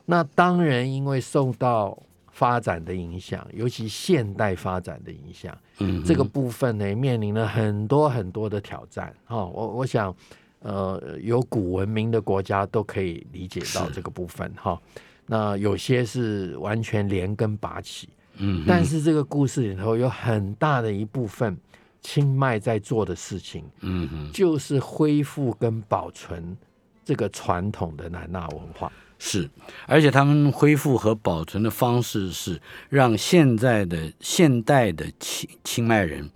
[0.05, 1.97] 那当然，因为受到
[2.39, 9.13] 发展的影响，尤其现代发展的影响，嗯这个部分呢，面临了很多很多的挑战。
[9.25, 10.15] 哈、我我想，
[10.59, 14.49] 呃，有古文明的国家都可以理解到这个部分。
[14.55, 14.81] 哈、
[15.25, 21.57] 那有些是完全连根拔起，嗯，但是这个故事里头有很大的一部分，
[21.99, 24.31] 清迈在做的事情，嗯哼。
[24.31, 26.57] 就是恢复跟保存
[27.03, 28.89] 这个传统的南纳文化。
[29.21, 29.49] 是，
[29.85, 36.31] 而且他们恢复和保存的方式是让现在的现代的清清迈人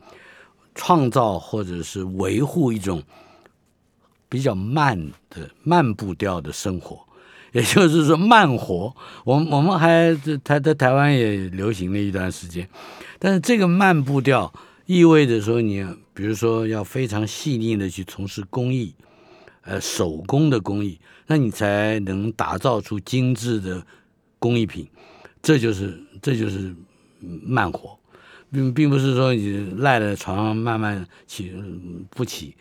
[0.75, 3.01] 创造或者是维护一种
[4.27, 6.99] 比较慢的慢步调的生活，
[7.53, 8.93] 也就是说慢活。
[9.23, 12.67] 我我们还在台在台湾也流行了一段时间，
[13.17, 14.51] 但是这个慢步调
[14.85, 18.93] 意味着说你比如说要非常细腻的去从事工艺，
[19.63, 20.99] 呃，手工的工艺。
[21.27, 23.85] 那你才能打造出精致的
[24.39, 24.87] 工艺品，
[25.41, 26.75] 这就是这就是
[27.21, 27.97] 慢活，
[28.51, 31.53] 并并不是说你赖在床上慢慢起
[32.09, 32.55] 不起，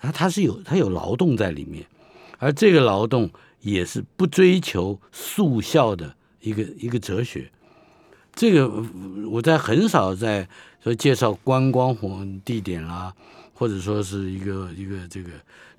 [0.00, 1.86] 它它是有它有劳动在里面，
[2.38, 7.50] 而这个劳动也是不追求速效的一个一个哲学。
[8.34, 8.68] 这个
[9.30, 10.48] 我在很少在
[10.82, 13.14] 说介绍观光活地点啦，
[13.58, 15.30] 或者说是一个一个这个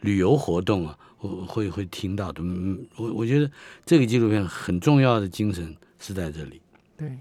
[0.02, 0.98] 旅游活动啊。
[1.22, 3.52] 我会会听到的，嗯，我我觉得
[3.86, 6.62] 这个纪录片很重要的精神是在这里。
[6.96, 7.12] 对，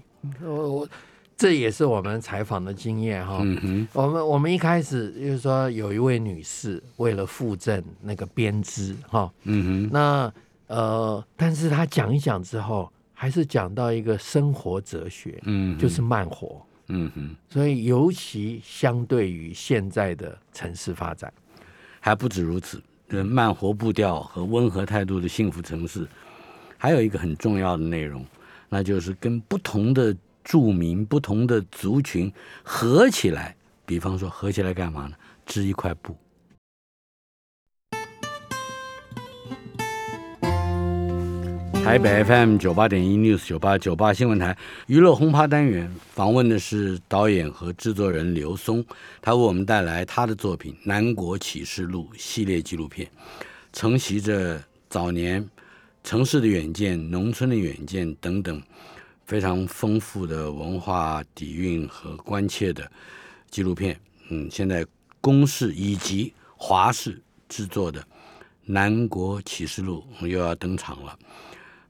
[0.41, 0.89] 我我
[1.35, 3.39] 这也是我们采访的经验哈。
[3.41, 10.33] 嗯哼，我们我们一开始就是说有一位女士为了附赠那个编织哈，嗯哼，那
[10.67, 21.31] 呃，但是她讲一讲之后，还是讲到一个生活哲学，嗯，就是慢活，嗯哼，所以尤其相对于现在的城市发展，
[21.99, 22.81] 还不止如此。
[23.25, 26.07] 慢活步调和温和态度的幸福城市，
[26.77, 28.23] 还有一个很重要的内容，
[28.69, 32.31] 那就是跟不同的住民、不同的族群
[32.63, 33.55] 合起来。
[33.85, 35.15] 比方说，合起来干嘛呢？
[35.45, 36.15] 织一块布。
[41.89, 48.85] 台北 FM 九八点一 News 九八九八新闻台娱乐轰趴单元访问的是导演和制作人刘松，
[49.23, 53.09] 他为我们带来他的作品《南国启示录》系列纪录片，
[53.73, 55.43] 承袭着早年
[56.03, 58.61] 城市的远见、农村的远见等等
[59.25, 62.87] 非常丰富的文化底蕴和关切的
[63.49, 63.99] 纪录片。
[64.29, 64.85] 嗯，现在
[65.19, 67.99] 公视以及华视制作的
[68.63, 71.17] 《南国启示录》又要登场了。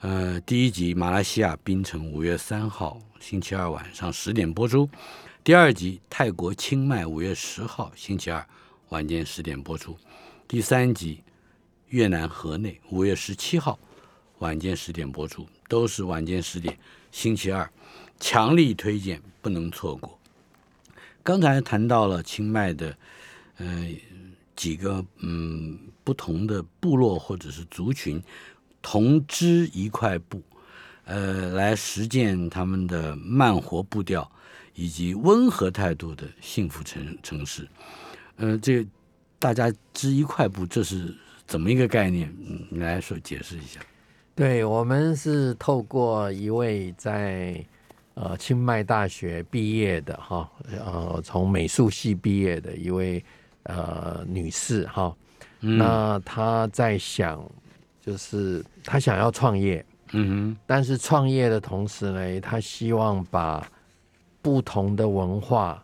[0.02, 4.90] 呃，第一集马来西亚槟城五月三号星期二晚上十点播出，
[5.44, 8.48] 第二集泰国清迈五月十号星期二
[8.90, 9.98] 晚间十点播出，
[10.48, 11.22] 第三集
[11.90, 13.78] 越南河内五月十七号
[14.38, 16.80] 晚间十点播出，都是晚间十点
[17.12, 17.70] 星期二，
[18.22, 20.18] 强力推荐，不能错过。
[21.22, 22.98] 刚才谈到了清迈的，
[23.58, 23.86] 呃，
[24.56, 28.24] 几个嗯不同的部落或者是族群。
[28.82, 30.42] 同织一块布，
[31.04, 34.30] 呃，来实践他们的慢活步调
[34.74, 37.68] 以及温和态度的幸福城城市。
[38.38, 38.86] 呃，这
[39.38, 41.14] 大家织一块布，这是
[41.46, 42.34] 怎么一个概念？
[42.70, 43.82] 你来说解释一下。
[44.34, 47.62] 对我们是透过一位在
[48.14, 53.24] 呃清迈大学毕业的哈，呃，从美术系毕业的一位
[53.64, 55.14] 呃女士哈，
[55.60, 57.44] 那她在想。
[58.10, 63.64] 就是他想要创业，嗯哼，但是创业的同时呢，他希望把
[64.42, 65.84] 不同的文化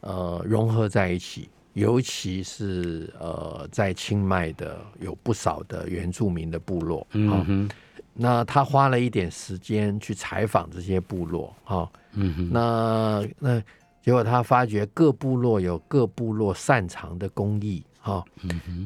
[0.00, 7.70] 呃融合在一起，尤其是呃在清迈的有不少的原住民的部落，嗯哼，
[8.14, 13.62] 那他花了一点时间去采访这些部落，哈，嗯哼，那那
[14.02, 17.84] 结果他发觉各部落有各部落擅长的工艺。
[18.00, 18.24] 好，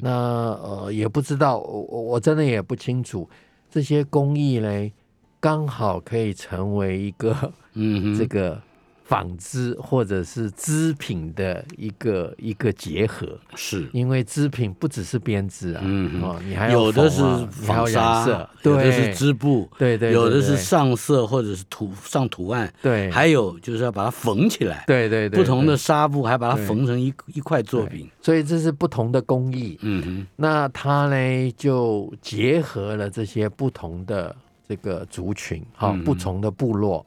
[0.03, 3.29] 那呃也不知道，我我真的也不清楚
[3.71, 4.93] 这些工艺嘞，
[5.41, 8.61] 刚好可以成为一个嗯 这个。
[9.05, 13.87] 纺织或者是织品的一个一个结合，是。
[13.93, 18.27] 因为织品不只是编织啊，嗯哦，你还有的是纺纱，
[18.63, 34.35] 有的是织布，对对，有的是上色或者是图上图案，对，还有就是要把它缝起来，对对对，不同的纱布还把它缝成一一块作品，所以这是不同的工艺，嗯哼，那它呢就结合了这些不同的
[34.67, 37.05] 这个族群，哈，不同的部落。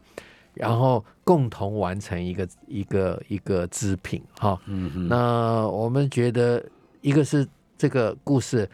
[0.53, 6.63] 然后共同完成一个一个一个织品，哈，嗯那我们觉得
[7.01, 7.45] 一个是
[7.77, 8.69] 这个故事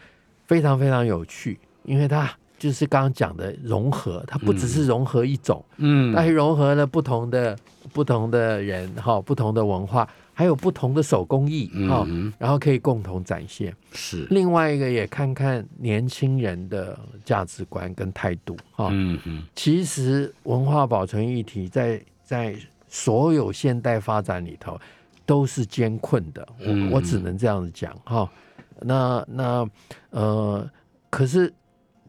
[0.46, 7.58] 非常非常有趣，因为它就是刚刚讲的融合，它不只是融合一种，嗯，它还融合了不同的
[7.92, 10.08] 不同的人，哈，不同的文化。
[10.36, 12.04] 还有不同的手工艺哈，
[12.40, 13.72] 然后可以共同展现。
[13.92, 18.88] 是另外一个也看看年轻人的价值观跟态度哈。
[18.90, 22.56] 嗯嗯，其实文化保存议题在在
[22.88, 24.80] 所有现代发展里头
[25.26, 26.46] 都是艰困的。
[26.58, 28.28] 我我只能这样子讲哈。
[28.80, 29.68] 那那
[30.10, 30.68] 呃，
[31.08, 31.52] 可是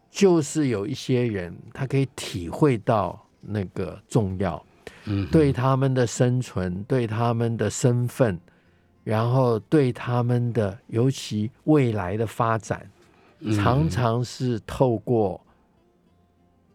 [0.09, 4.65] 就是有一些人他可以体会到那个重要，
[5.05, 8.39] 嗯，对他们的生存，对他们的身份，
[9.03, 12.89] 然后对他们的尤其未来的发展，
[13.39, 15.39] 嗯常常是透过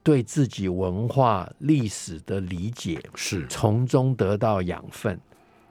[0.03, 5.19] 对自己文化历史的理解，是，从中得到养分，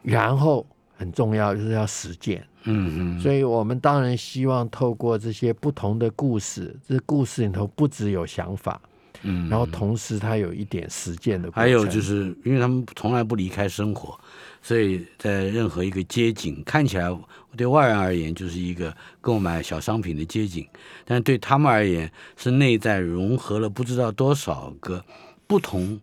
[0.03, 0.65] 然后
[0.95, 2.45] 很重要就是要实践。
[2.65, 8.79] 嗯嗯，所以我们当然希望透过这些不同的故事，这故事里头不只有想法，
[9.23, 11.49] 嗯，然后同时它有一点实践的。
[11.53, 14.19] 还有就是因为他们从来不离开生活，
[14.61, 17.09] 所以在任何一个街景看起来
[17.57, 20.67] 对外人而言就是一个购买小商品的街景，
[21.05, 25.03] 但对他们而言是内在融合了不知道多少个
[25.47, 25.99] 不同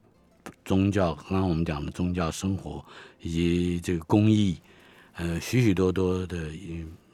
[0.64, 2.84] 宗教，刚刚我们讲的宗教生活
[3.20, 4.58] 以及这个公益，
[5.14, 6.50] 呃，许许多多的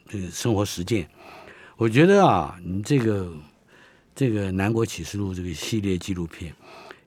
[0.09, 1.09] 这个生活实践。
[1.77, 3.33] 我觉得啊，你这个
[4.15, 6.55] 这个《南国启示录》这个系列纪录片，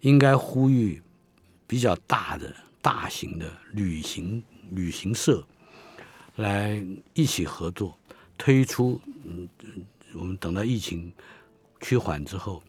[0.01, 1.01] 应该呼吁
[1.65, 2.53] 比较大的、
[2.85, 5.43] 大型的旅行旅行社
[6.35, 6.79] 来
[7.15, 7.97] 一起合作，
[8.37, 9.49] 推出嗯，
[10.13, 11.11] 我们等到疫情
[11.81, 12.61] 趋缓之后，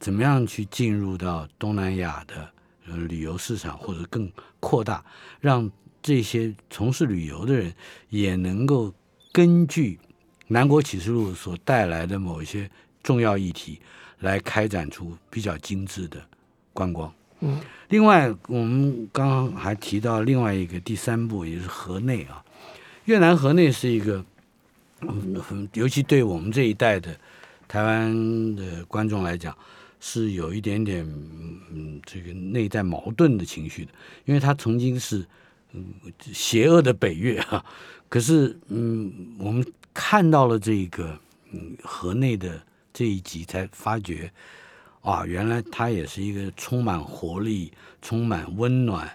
[0.00, 2.50] 怎么样去进入到东南亚的
[2.86, 5.04] 旅游市场，或者更扩大，
[5.38, 7.70] 让这些从事旅游的人
[8.08, 8.94] 也能够
[9.32, 9.96] 根据
[10.46, 12.70] 《南国启示录》所带来的某一些
[13.02, 13.78] 重要议题，
[14.20, 16.26] 来开展出比较精致的
[16.72, 17.12] 观光。
[17.40, 22.44] 嗯，另外，我们刚刚还提到另外一个第三步，也就是河内啊。
[23.04, 24.24] 越南河内是一个，
[25.00, 27.16] 嗯，尤其对我们这一代的
[27.66, 29.56] 台湾的观众来讲，
[30.00, 31.04] 是有一点点
[31.72, 33.92] 嗯这个内在矛盾的情绪的，
[34.24, 35.24] 因为它曾经是
[35.72, 35.84] 嗯
[36.20, 37.64] 邪恶的北越啊，
[38.08, 39.64] 可是嗯我们
[39.94, 41.18] 看到了这个
[41.52, 42.60] 嗯河内的
[42.92, 44.30] 这一集，才发觉
[45.00, 47.72] 啊，原来他也是一个充满活力、
[48.02, 49.08] 充满温暖，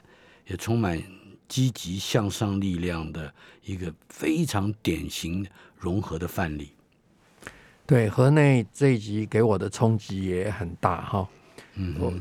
[0.48, 1.02] 也充满
[1.48, 3.32] 积极向上力量的
[3.64, 5.46] 一个非常典型
[5.78, 6.72] 融合的范例。
[7.86, 11.28] 对河内这一集给我的冲击也很大哈。
[11.76, 12.14] 嗯我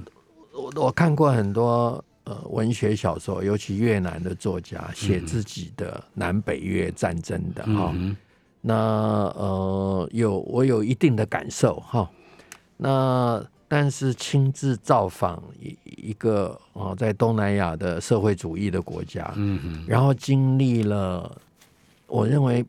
[0.53, 7.93] 我我看过很多呃文学小说，尤其越南的作家写自己的南北越战争的哈。
[7.95, 8.17] 嗯
[8.61, 12.11] 那呃有我有一定的感受哈。
[12.83, 19.85] 那但是亲自造访一一个哦在东南亚的社会主义的国家，嗯哼。
[19.87, 21.31] 然后经历了
[22.09, 22.65] 我认为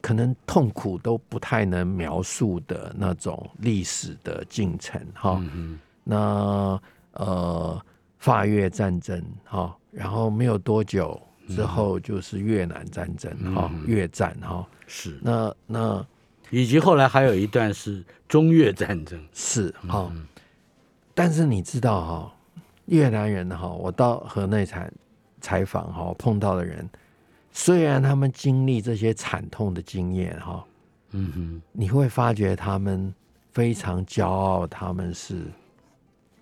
[0.00, 5.38] 可能痛苦都不太能描述的那种历史的进程哈。
[5.52, 6.80] 嗯那
[7.14, 7.82] 呃，
[8.18, 16.06] 法越战争哈、然后没有多久之后就是越南战争哈、嗯越战哈、哼，是，那那
[16.50, 19.20] 以及后来还有一段是中越战争。
[19.32, 20.12] 是哈、
[21.14, 22.34] 但是你知道哈、
[22.86, 24.90] 越南人哈、我到河内采
[25.40, 26.88] 采访哈，碰到的人，
[27.52, 30.64] 虽然他们经历这些惨痛的经验哈、
[31.12, 33.14] 嗯哼，你会发觉他们
[33.52, 35.42] 非常骄傲，他们是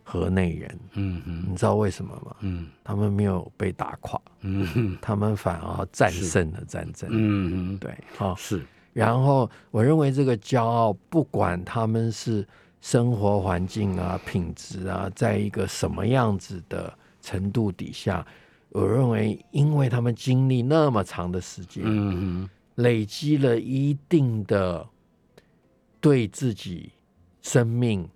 [0.02, 2.36] 河内人，嗯哼，你知道为什么吗？
[2.40, 2.66] 嗯。
[2.82, 7.08] 他们没有被打垮，嗯哼，他们反而战胜了战争。
[7.10, 8.62] 嗯哼，对，哈、是，
[8.94, 12.46] 然后我认为这个骄傲，不管他们是
[12.80, 18.24] 生活环境啊、品质啊，在一个什么样子的程度底下，
[18.70, 24.86] 我认为，因为他们经历那么长的时间，嗯，累积了一定的
[26.00, 26.92] 对自己
[27.42, 28.08] 生命、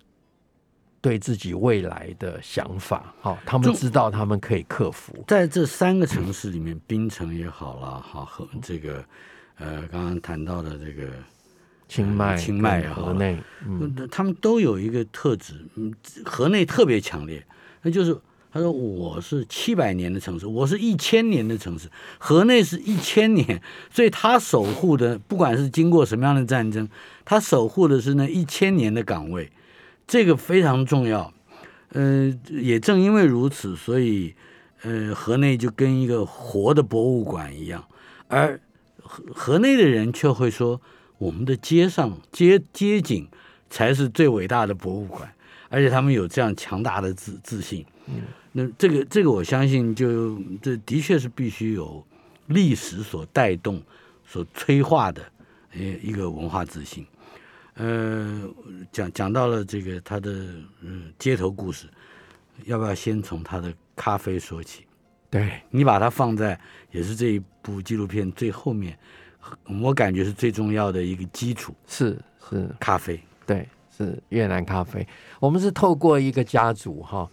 [1.01, 5.13] 对自己未来的想法，好、他们知道他们可以克服。
[5.27, 9.03] 在这三个城市里面，槟城也好了，哈和这个
[9.59, 11.09] 呃刚刚谈到的这个
[11.87, 13.37] 清迈、清迈河内，
[13.67, 15.93] 嗯，呃他们都有一个特质，嗯，
[16.25, 17.45] 河内特别强烈，
[17.81, 18.17] 那就是
[18.51, 21.87] 他说我是七百年的城市，我是一千年的城市，
[22.17, 26.87] 河内是一千年，所以他守护的不管是经过什么样的战争，
[27.25, 29.51] 他守护的是那一千年的岗位，
[30.07, 31.31] 这个非常重要。
[31.91, 34.35] 呃，也正因为如此，所以
[34.83, 37.83] 呃，河内就跟一个活的博物馆一样，
[38.27, 38.59] 而
[39.11, 40.79] 河河内的人却会说，
[41.17, 43.27] 我们的街上街街景
[43.67, 45.33] 才是最伟大的博物馆，
[45.67, 47.83] 而且他们有这样强大的自自信。
[48.05, 52.05] 嗯，那这个这个我相信就这的确是必须有
[52.45, 53.81] 历史所带动、
[54.27, 55.23] 所催化的
[55.73, 57.03] 呃一个文化自信。
[57.73, 58.47] 呃，
[58.91, 60.31] 讲讲到了这个他的
[60.81, 61.87] 嗯街头故事，
[62.65, 64.83] 要不要先从他的咖啡说起？
[65.29, 66.59] 对，你把它放在
[66.91, 68.97] 也是这一部纪录片最后面，
[69.81, 72.17] 我感觉是最重要的一个基础是
[72.49, 73.19] 是，——咖啡。
[73.45, 75.07] 对是越南咖啡。
[75.39, 77.29] 我们是透过一个家族哈，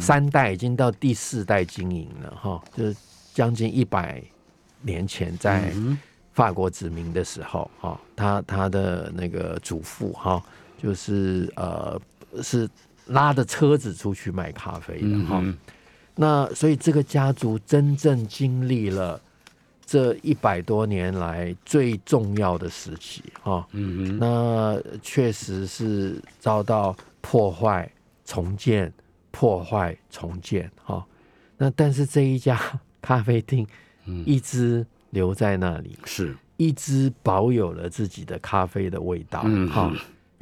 [0.00, 2.96] 三代已经到第四代经营了哈，就是
[3.32, 4.22] 将近一百
[4.80, 5.72] 年前在
[6.32, 10.42] 法国殖民的时候哈，他他的那个祖父哈，
[10.80, 12.00] 就是呃
[12.42, 12.68] 是
[13.06, 15.42] 拉着车子出去卖咖啡的哈。
[16.14, 19.20] 那所以这个家族真正经历了
[19.84, 27.90] 这一百多年来最重要的时期哈，嗯那确实是遭到破坏、
[28.24, 28.92] 重建、
[29.30, 31.04] 破坏、重建哈。
[31.56, 32.60] 那但是这一家
[33.00, 33.66] 咖啡厅，
[34.26, 36.36] 一直留在那里，是。
[36.58, 39.68] 一直保有了自己的咖啡的味道，嗯。
[39.68, 39.92] 哈。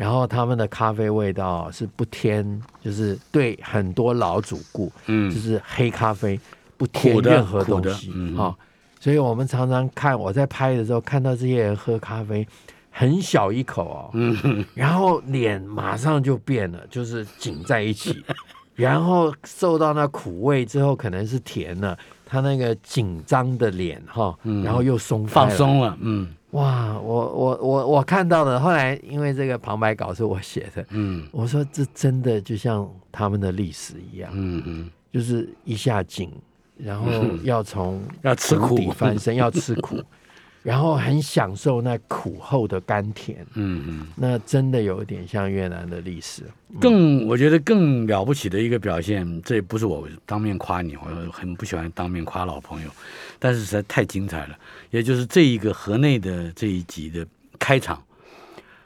[0.00, 6.40] 然后他们的咖啡味道是不添，就是对很多老主顾，嗯，就是黑咖啡
[6.78, 8.56] 不添任何东西哈。
[8.98, 12.48] 所以我们常常看我在拍的时候，看到这些人喝咖啡，
[12.90, 18.24] 很小一口哦，嗯，然后脸马上就变了，就是紧在一起，
[18.74, 24.34] 然后受到那苦味之后，可能是甜了，他那个紧张的脸哈，
[24.64, 26.26] 然后又松放松了，嗯。
[26.52, 36.30] 哇，我我我我看到的，后来因为这个旁白稿是我写的，嗯，我说这真的就像他们的历史一样，嗯嗯，就是一下井，
[36.76, 37.10] 然后
[37.44, 38.90] 要从要吃苦。
[38.90, 40.02] 翻身，要吃苦。
[40.62, 46.42] 然后很享受那苦后的甘甜，嗯嗯，那真的有点像越南的历史。
[46.78, 52.90] 更我觉得更了不起的一个表现，这也不是我当面夸你，我很不喜欢当面夸老朋友，
[53.38, 54.58] 但是实在太精彩了。
[54.90, 57.26] 也就是这一个河内的这一集的
[57.58, 58.02] 开场，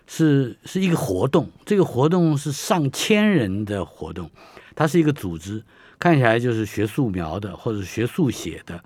[0.06, 4.30] 是是一个活动，这个活动是上千人的活动，
[4.76, 5.60] 它是一个组织，
[5.98, 8.80] 看起来就是学素描的或者学速写的。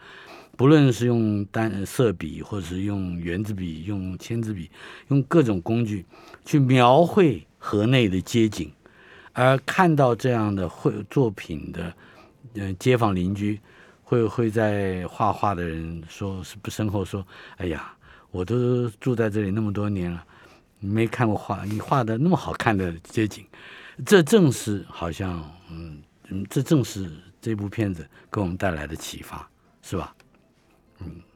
[0.58, 4.68] 不论是用单色笔，或者是用圆珠笔、用签字笔，
[5.06, 6.04] 用各种工具
[6.44, 8.68] 去描绘河内的街景，
[9.32, 11.94] 而看到这样的绘作品的，
[12.54, 13.60] 嗯，街坊邻居
[14.02, 17.24] 会会在画画的人说是不身后说
[17.58, 17.94] ：“哎呀，
[18.32, 20.24] 我都住在这里那么多年了，
[20.80, 23.46] 没看过画，你画的那么好看的街景，
[24.04, 25.40] 这正是好像，
[25.70, 27.08] 嗯嗯，这正是
[27.40, 29.48] 这部片子给我们带来的启发，
[29.82, 30.12] 是吧？”
[31.02, 31.27] Mm.